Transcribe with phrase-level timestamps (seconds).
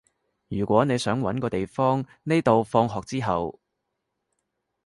[0.47, 3.59] 如果你想搵個地方匿到放學之後